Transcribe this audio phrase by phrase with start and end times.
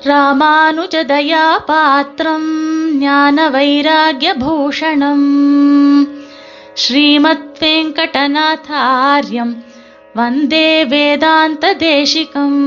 [0.00, 2.46] ராமானுஜதயா பாத்திரம்
[3.00, 5.26] ஞான வைராகியபூஷணம்
[6.74, 9.52] ஸ்ரீமத் வெங்கடநாதாரியம்
[10.14, 12.58] வந்தே வேதாந்த தேசிகம்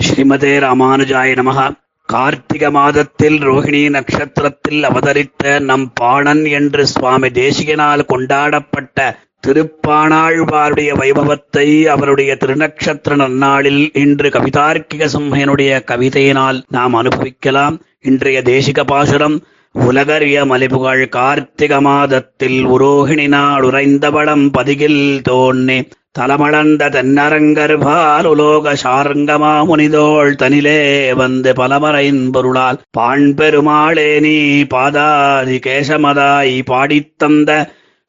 [0.00, 1.68] ஸ்ரீமதே ராமானுஜாய நமக
[2.08, 8.98] கார்த்திக மாதத்தில் ரோஹிணி நட்சத்திரத்தில் அவதரித்த நம் பாணன் என்று சுவாமி தேசிகனால் கொண்டாடப்பட்ட
[9.44, 17.76] திருப்பாணாழ்வாருடைய வைபவத்தை அவருடைய திருநக்ஷத்திர நன்னாளில் இன்று கவிதார்க்கிக சிம்மையனுடைய கவிதையினால் நாம் அனுபவிக்கலாம்.
[18.02, 19.36] இன்றைய தேசிக பாசுரம்
[19.74, 25.78] உலகறிய மலிபுகழ் கார்த்திக மாதத்தில் உரோகிணி நாள் உறைந்தவளம் பதிகில் தோன்னே
[26.18, 30.80] தலமளந்த தென்னரங்கர்பால் உலோக சாரங்கமா முனிதோள் தனிலே
[31.14, 32.78] வந்து பலமறையின் பொருளால்.
[32.90, 34.36] பாண் பெருமாளே நீ
[34.74, 37.50] பாதாதி கேசமதாய் பாடித்தந்த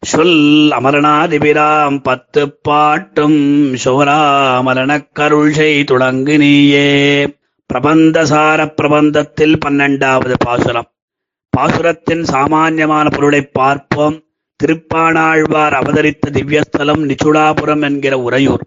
[0.06, 3.38] சொல் அமரநாதிபிராம் பத்து பாட்டும்
[3.74, 6.90] சுவராமரணக் கருள்ஷை செய் துளங்கு நீயே
[7.66, 10.86] பிரபந்தசார பிரபந்தத்தில் பன்னெண்டாவது பாசுரம்.
[11.58, 14.24] பாசுரத்தின் சாமான்யமான பொருளை பார்ப்போம்.
[14.64, 18.64] திருப்பாணாழ்வார் அவதரித்த திவ்யஸ்தலம் நிச்சுடாபுரம் என்கிற உறையூர்.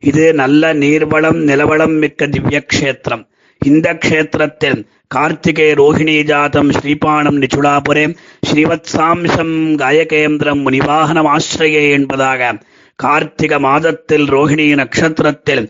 [0.00, 3.29] இது நல்ல நீர்வளம் நிலவளம் மிக்க திவ்யக்ஷேத்திரம்.
[3.62, 4.78] இந்த க்ஷேத்திரத்தில்
[5.14, 8.04] கார்த்திகே ரோஹிணி ஜாதம் ஸ்ரீபானம் நிச்சுடாபுரே
[8.48, 12.58] ஸ்ரீவத்சாம்சம் காயகேந்திரம் முனிவாகனம் ஆசிரியே என்பதாக
[12.98, 15.64] கார்த்திக மாதத்தில் ரோஹிணி நட்சத்திரத்தில்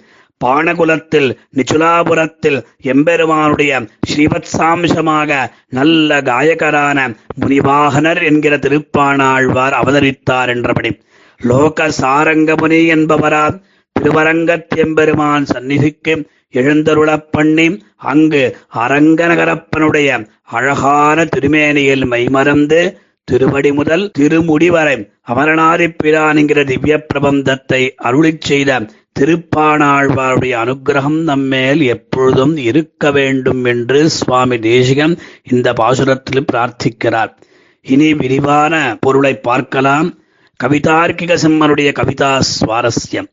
[0.45, 3.73] பாணகுலத்தில் நிச்சுலாபுரத்தில் எம்பெருமானுடைய
[4.11, 6.99] ஸ்ரீவத்சாம்சமாக நல்ல காயகரான
[7.41, 10.93] முனிவாகனர் என்கிற திருப்பாணாழ்வார் அவதரித்தார் என்றபடி.
[11.41, 13.59] லோக சாரங்கமுனி என்பவரால்
[13.97, 16.15] திருவரங்கத் எம்பெருமான் சந்நிதிக்கு
[16.55, 27.07] எழுந்தருளப் பண்ணி அங்கு அரங்கநகரப்பனுடைய அழகான திருமேனியில் மைமறந்து திருவடி முதல் திருமுடி வரை அமரநாரி பிரான் என்கிற திவ்ய
[27.15, 28.87] பிரபந்தத்தை அருளி செய்த
[29.21, 37.37] திருப்பாணாழ்வாருடைய அனுகிரகம் நம்மேல் எப்பொழுதும் இருக்க வேண்டும் என்று சுவாமி தேசிகன் இந்த பாசுரத்தில் பிரார்த்திக்கிறார்.
[37.83, 40.19] இனி விரிவான பொருளை பார்க்கலாம்.
[40.65, 43.27] கவிதார்க்கிக சிம்மனுடைய கவிதா சுவாரஸ்யம்.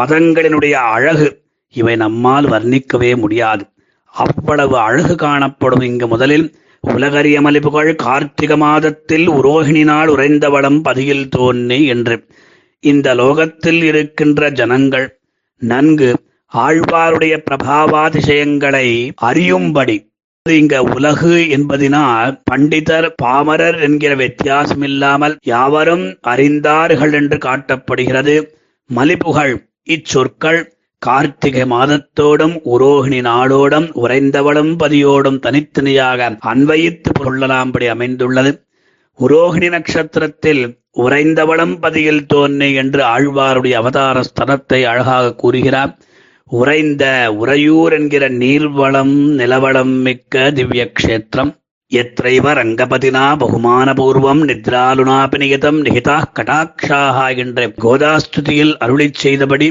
[0.00, 1.43] பதங்களினுடைய அழகு.
[1.74, 3.64] இவை நம்மால் வர்ணிக்கவே முடியாது.
[4.14, 6.46] அவ்வளவு அழகு காணப்படும் இங்கு முதலில்
[6.84, 12.16] உலகறிய மலிபுகள் கார்த்திக மாதத்தில் உரோகிணி நாள் உறைந்தவளம் பதியில் தோன்னி என்று.
[12.80, 15.06] இந்த லோகத்தில் இருக்கின்ற ஜனங்கள்
[15.62, 16.10] நன்கு
[16.52, 18.88] ஆழ்வாருடைய பிரபாவாதிசயங்களை
[19.28, 19.96] அறியும்படி
[20.46, 28.34] இங்க உலகு என்பதினால் பண்டிதர் பாமரர் என்கிற வித்தியாசமில்லாமல் யாவரும் அறிந்தார்கள் என்று காட்டப்படுகிறது.
[28.90, 29.54] மலிபுகழ்
[29.84, 30.60] இச்சொற்கள்
[31.06, 38.52] கார்த்திகை மாதத்தோடும் உரோகிணி நாளோடும் உறைந்தவளும் பதியோடும் தனித்தனியாக அன்வயித்து கொள்ளலாம்படி அமைந்துள்ளது.
[39.18, 40.62] உரோகிணி நட்சத்திரத்தில்
[40.96, 45.92] உறைந்தவளம் பதியில் தோன்றி என்று ஆழ்வாருடைய அவதார ஸ்தலத்தை அழகாக கூறுகிறார்.
[46.50, 51.52] உறைந்த உறையூர் என்கிற நீர்வளம் நிலவளம் மிக்க திவ்ய கஷேத்திரம்
[51.92, 59.68] எத்தைவ ரங்கபதினா பகுமானபூர்வம் நித்ராலுனாபினியதம் நிகிதா கடாட்சாக என்ற கோதாஸ்துதியில் அருளிச் செய்தபடி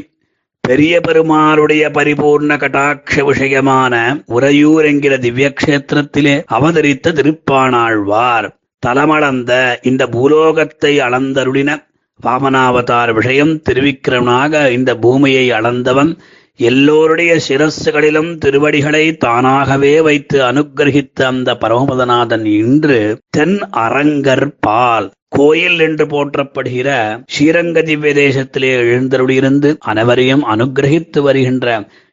[0.63, 8.47] பெரிய பெருமாளுடைய பரிபூர்ண கட்டாட்ச விஷயமான உறையூர் என்கிற திவ்யக்ஷேத்திரத்திலே அவதரித்த திருப்பாணாழ்வார்
[8.83, 11.75] தலமளந்த இந்த பூலோகத்தை அளந்தருளின
[12.19, 16.11] வாமனாவதார் விஷயம் திருவிக்கிரமனாக இந்த பூமியை அளந்தவன்
[16.59, 25.07] எல்லோருடைய சிரஸ்களிலும் திருவடிகளை தானாகவே வைத்து அனுக்கிரகித்த அந்த பரமபதநாதன் இன்று தென் அரங்கர் பால்.
[25.33, 26.89] கோயில் என்று போற்றப்படுகிற
[27.25, 31.67] ஸ்ரீரங்க திவ்ய தேசத்திலே எழுந்தருளியிருந்து அனைவரையும் அனுகிரகித்து வருகின்ற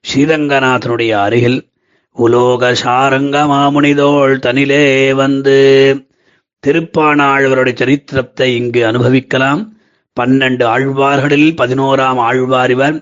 [0.05, 1.59] ஸ்ரீரங்கநாதனுடைய அருகில்
[2.17, 5.57] உலோக சாரங்க மாமுனிதோள் தனிலே வந்து
[6.67, 9.61] திருப்பாணாழ்வருடைய சரித்திரத்தை இங்கு அனுபவிக்கலாம்.
[10.17, 12.97] பன்னெண்டு ஆழ்வார்களில் பதினோராம் ஆழ்வார் இவர்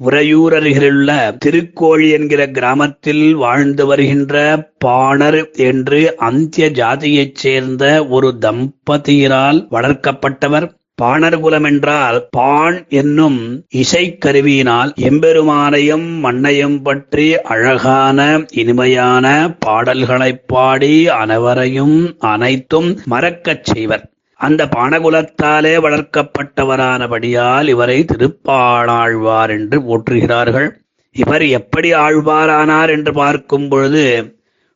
[0.00, 4.34] உறையூர் அருகிலுள்ள திருக்கோழி என்கிற கிராமத்தில் வாழ்ந்து வருகின்ற
[4.78, 10.66] பாணர் என்று அந்திய ஜாதியைச் சேர்ந்த ஒரு தம்பதியரால் வளர்க்கப்பட்டவர்.
[10.94, 13.38] பாணர் குலம் என்றால் பாண் என்னும்
[13.74, 18.18] இசைக்கருவியினால் எம்பெருமானையும் மண்ணையும் பற்றி அழகான
[18.52, 24.09] இனிமையான பாடல்களைப் பாடி அனைவரையும் அனைத்தும் மறக்கச் செய்வர்.
[24.40, 30.68] அந்த பானகுலத்தாலே வளர்க்கப்பட்டவரானபடியால் இவரை திருப்பாணாழ்வார் என்று போற்றுகிறார்கள்.
[31.16, 34.04] இவர் எப்படி ஆழ்வாரானார் என்று பார்க்கும் பொழுது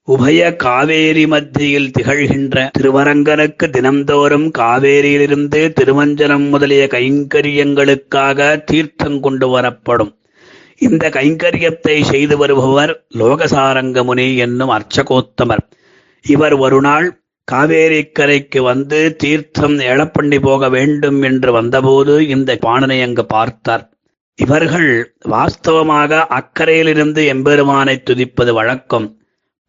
[0.08, 10.12] உபய காவேரி மத்தியில் திகழ்கின்ற திருவரங்கனுக்கு தினம்தோறும் காவேரியிலிருந்து திருமஞ்சனம் முதலிய கைங்கரியங்களுக்காக தீர்த்தம் கொண்டு வரப்படும்.
[10.78, 15.64] இந்த கைங்கரியத்தை செய்து வருபவர் லோகசாரங்கமுனி என்னும் அர்ச்சகோத்தமர்.
[16.24, 17.06] இவர் ஒரு நாள்
[17.48, 23.84] காவேரி கரைக்கு வந்து தீர்த்தம் எழப்பண்ணி போக வேண்டும் என்று வந்தபோது இந்த பாணனை அங்கு பார்த்தார்.
[24.38, 24.88] இவர்கள்
[25.28, 29.08] வாஸ்தவமாக அக்கறையிலிருந்து எம்பெருமானை துதிப்பது வழக்கம்.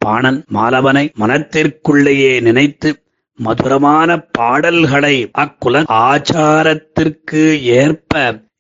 [0.01, 2.89] பாணன் மாலவனை மனத்திற்குள்ளேயே நினைத்து
[3.39, 8.13] மதுரமான பாடல்களை அக்குல ஆச்சாரத்திற்கு ஏற்ப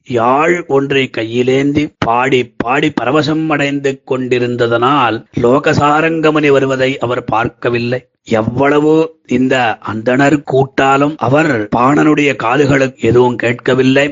[0.07, 7.99] யாழ் ஒன்றை கையிலேந்தி பாடி பாடி பரவசம் அடைந்து கொண்டிருந்ததனால் லோகசாரங்கமணி வருவதை அவர் பார்க்கவில்லை.
[8.39, 8.93] எவ்வளவு
[9.29, 14.07] இந்த அந்தணர் கூட்டாலும் அவர் பாணனுடைய காதுகளுக்கு எதுவும் கேட்கவில்லை.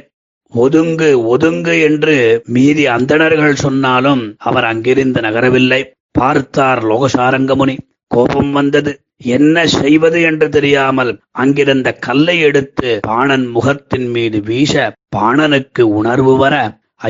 [0.54, 2.16] ஒதுங்கு ஒதுங்கு என்று
[2.48, 5.82] மீதி அந்தணர்கள் சொன்னாலும் அவர் அங்கிருந்து நகரவில்லை.
[6.12, 7.76] பார்த்தார் லோகசாரங்கமுனி
[8.08, 8.92] கோபம் வந்தது.
[9.36, 14.74] என்ன செய்வது என்று தெரியாமல் அங்கிருந்த கல்லை எடுத்து பாணன் முகத்தின் மீது வீச
[15.16, 16.56] பாணனுக்கு உணர்வு வர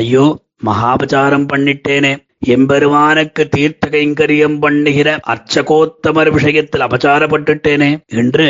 [0.00, 0.26] ஐயோ
[0.66, 2.12] மகாபச்சாரம் பண்ணிட்டேனே.
[2.54, 7.90] எம்பெருமானுக்கு தீர்த்த கைங்கரியம் பண்ணுகிற அர்ச்சகோத்தமர் விஷயத்தில் அபச்சாரப்பட்டுட்டேனே
[8.22, 8.48] என்று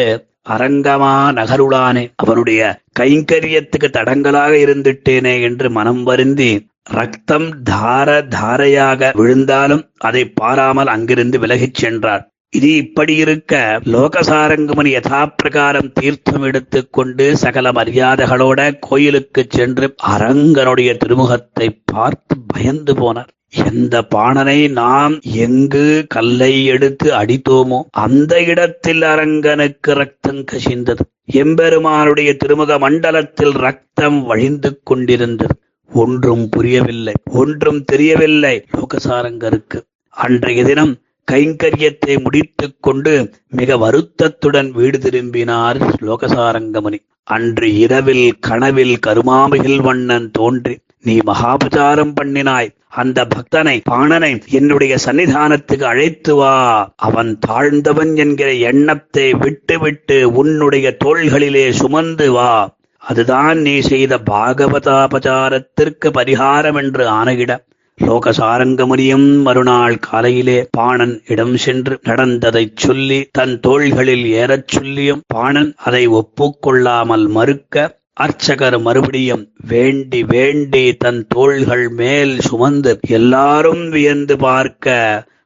[0.55, 2.05] அரங்கமா நகருளானே.
[2.23, 2.61] அவனுடைய
[3.01, 6.53] கைங்கரியத்துக்கு தடங்கலாக இருந்துட்டேனே என்று மனம் வருந்தி
[6.97, 12.25] ரத்தம் தார தாரையாக விழுந்தாலும் அதை பாராமல் அங்கிருந்து விலகிச் சென்றார்.
[12.57, 13.55] இது இப்படி இருக்க
[13.93, 23.31] லோகசாரங்கமன் யதா பிரகாரம் தீர்த்தம் எடுத்துக்கொண்டு சகல மரியாதைகளோட கோயிலுக்கு சென்று அரங்கனுடைய திருமுகத்தை பார்த்து பயந்து போனார்.
[23.65, 25.15] எந்த பாணனை நாம்
[25.45, 31.05] எங்கு கல்லை எடுத்து அடித்தோமோ அந்த இடத்தில் அரங்கனுக்கு ரத்தம் கசிந்தது.
[31.33, 35.55] எம்பெருமானுடைய திருமுக மண்டலத்தில் ரத்தம் வழிந்து கொண்டிருந்தது.
[35.91, 37.15] ஒன்றும் புரியவில்லை.
[37.41, 39.81] ஒன்றும் தெரியவில்லை லோகசாரங்கருக்கு.
[40.17, 40.95] அன்றைய தினம்
[41.33, 51.19] கைங்கரியத்தை முடித்துக் கொண்டு மிக வருத்தத்துடன் வீடு திரும்பினார் ஸ்லோகசாரங்கமுனி அன்று இரவில் கனவில் கருமாமிகில் வண்ணன் தோன்றி நீ
[51.27, 52.69] மகாபச்சாரம் பண்ணினாய்.
[52.89, 56.55] அந்த பக்தனை பாணனை என்னுடைய சன்னிதானத்துக்கு அழைத்து வா.
[56.97, 62.77] அவன் தாழ்ந்தவன் என்கிற எண்ணத்தை விட்டு விட்டு உன்னுடைய தோள்களிலே சுமந்து வா.
[62.99, 67.53] அதுதான் நீ செய்த பாகவதாபச்சாரத்திற்கு பரிகாரம் என்று ஆணையிட.
[67.99, 77.27] லோகசாரங்கமரியம் மறுநாள் காலையிலே பாணன் இடம் சென்று நடந்ததைச் சொல்லி தன் தோள்களில் ஏறச் சொல்லியும் பாணன் அதை ஒப்புக்கொள்ளாமல்
[77.29, 77.77] மறுக்க
[78.15, 84.97] அர்ச்சகர் மறுபடியும் வேண்டி வேண்டி தன் தோள்கள் மேல் சுமந்து எல்லாரும் வியந்து பார்க்க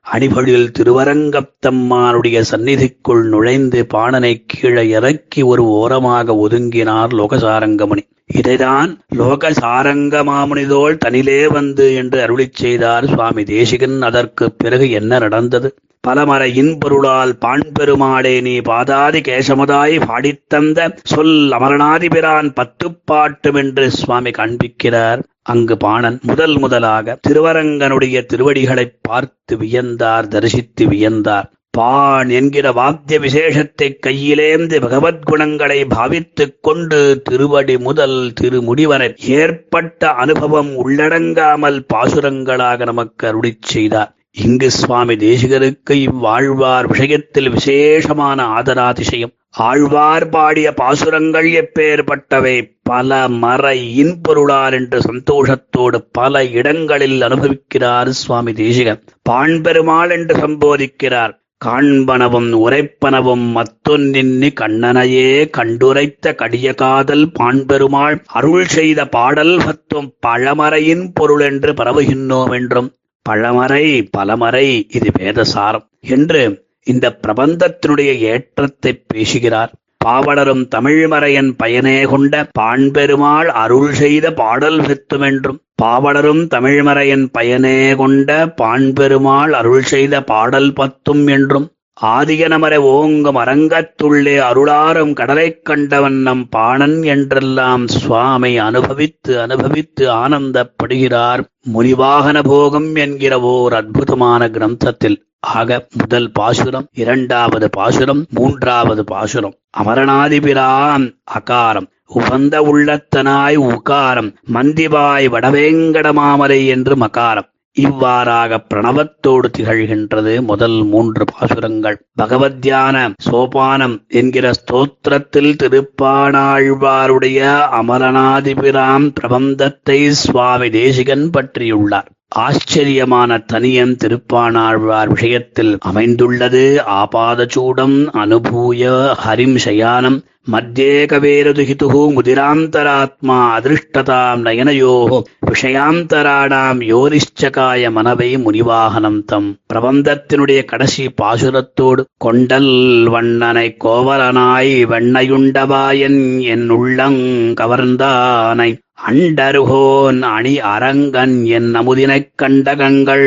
[0.06, 8.04] அணிபடியில் திருவரங்கத்தம்மானுடைய சந்நிதிக்குள் நுழைந்து பாணனை கீழே இறக்கி ஒரு ஓரமாக ஒதுங்கினார் லோகசாரங்கமணி.
[8.34, 14.02] இதைதான் லோகசாரங்க மாமுனிதோள் தனிலே வந்து என்று அருளிச் செய்தார் சுவாமி தேசிகன்.
[14.02, 15.74] அதற்கு பிறகு என்ன நடந்தது?
[16.06, 25.22] பலமர இன்பொருளால் பாண்பெருமாளே நீ பாதாதி கேசமதாய் பாடித்தந்த சொல் அமரநாதிபிரான் பத்துப்பாட்டும் என்று சுவாமி காண்பிக்கிறார்.
[25.42, 31.48] அங்கு பாணன் முதல் முதலாக திருவரங்கனுடைய திருவடிகளைப் பார்த்து வியந்தார் தரிசித்து வியந்தார்.
[31.78, 39.08] பான் என்கிற வாத்திய விசேஷத்தை கையிலேந்து பகவத்குணங்களை பாவித்துக் கொண்டு திருவடி முதல் திருமுடிவரை
[39.38, 44.12] ஏற்பட்ட அனுபவம் உள்ளடங்காமல் பாசுரங்களாக நமக்கு அருளி செய்தார்.
[44.44, 49.32] இங்கு சுவாமி தேசிகருக்கு இவ்வாழ்வார் விஷயத்தில் விசேஷமான ஆதராதிசயம்.
[49.66, 52.56] ஆழ்வார் பாடிய பாசுரங்கள் எப்பேற்பட்டவை?
[52.82, 53.72] பல மர
[54.02, 61.34] இன்பொருளார் என்று சந்தோஷத்தோடு பல இடங்களில் அனுபவிக்கிறார் சுவாமி தேசிகன் பாண்பெருமாள் என்று சம்போதிக்கிறார்.
[61.64, 71.72] காண்பனவும் உரைப்பனவும் மத்தொன்னின்னி கண்ணனையே கண்டுரைத்த கடிய காதல் பாண்பெருமாள் அருள் செய்த பாடல் பத்தும் பழமறையின் பொருள் என்று
[71.72, 72.90] பரவுகின்றோம் என்றும்
[73.26, 73.84] பழமறை
[74.16, 76.42] பலமறை இது வேதசாரம் என்று
[76.84, 79.72] இந்த பிரபந்தத்தினுடைய ஏற்றத்தை பேசுகிறார்.
[80.08, 89.82] பாவலரும் தமிழ்மறையன் பயனே கொண்ட பாண்பெருமாள் அருள் செய்த பாடல் பெத்துமென்றும் பாவலரும் தமிழ்மறையன் பயனே கொண்ட பாண்பெருமாள் அருள்
[89.82, 91.72] செய்த பாடல் பத்தும் என்றும்.
[92.02, 101.42] ஆதியனமர ஓங்கும் அரங்கத்துள்ளே அருளாரும் கடலைக் கண்டவன் நம் பாணன் என்றெல்லாம் சுவாமி அனுபவித்து அனுபவித்து ஆனந்தப்படுகிறார்.
[101.72, 109.54] முனிவாகன போகம் என்கிற ஓர் அற்புதமான கிரந்தத்தில் ஆக முதல் பாசுரம் இரண்டாவது பாசுரம் மூன்றாவது பாசுரம்.
[109.78, 111.86] அமரநாதிபிரான் அகாரம்.
[112.06, 114.34] உகந்த உள்ளத்தனாய் உகாரம்.
[114.52, 117.48] மந்திவாய் வடவேங்கடமாமரை என்று மகாரம்.
[117.72, 122.06] இவ்வாறாக பிரணவத்தோடு திகழ்கின்றது முதல் மூன்று பாசுரங்கள்.
[122.22, 127.40] பகவத்யான சோபானம் என்கிற ஸ்தோத்திரத்தில் திருப்பாணாழ்வாருடைய
[127.80, 132.08] அமரநாதிபிராம் பிரபந்தத்தை சுவாமி தேசிகன் பற்றியுள்ளார்.
[132.28, 136.82] ஆச்சரியமான தனியன் திருப்பானாழ்வார் விஷயத்தில் அமைந்துள்ளது.
[136.86, 145.22] ஆபாதச்சூடம் அனுபூய ஹரிம் சயானம் மத்தியேகவேரதுகிது முதிராந்தராத்மா அதிருஷ்டதாம் நயனயோ.
[145.50, 149.56] விஷயாந்தராணாம் யோனிஷ்சகாய மனவை முனிவாகனம் தம்.
[149.74, 158.78] பிரபந்தத்தினுடைய கடைசி பாசுரத்தோடு கொண்டல் வண்ணனை கோவலனாய் வெண்ணையுண்டவாயன் என் உள்ளங் கவர்ந்தானை.
[159.05, 163.25] அண்டருகோன் அணி அரங்கன் என் அமுதினைக் கண்டகங்கள்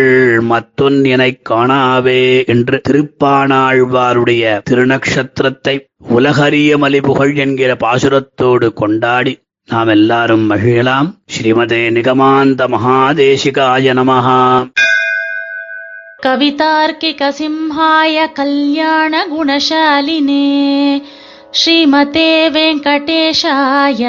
[0.51, 5.77] மத்தொன் எனக் காணாவே என்று திருப்பாணாழ்வாருடைய திருநக்ஷத்திரத்தை
[6.17, 9.35] உலகறிய மலிபுகழ் என்கிற பாசுரத்தோடு கொண்டாடி
[9.69, 14.41] நாம் எல்லாரும் மகிழலாம் ஸ்ரீமதே நிகமாந்த மகாதேசிகாய நமஹா
[16.99, 19.27] कवितार्किकसिंहाय कल्याणगुणशालिने
[21.55, 24.03] श्रीमते वेङ्कटेशाय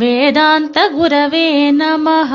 [0.00, 1.46] वेदान्तगुरवे
[1.80, 2.32] नमः